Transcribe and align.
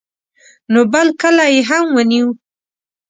نو 0.73 0.81
بل 0.93 1.07
کلی 1.21 1.47
یې 1.55 1.61
هم 1.69 1.85
ونیو. 1.95 2.27